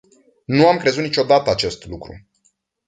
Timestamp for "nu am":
0.45-0.77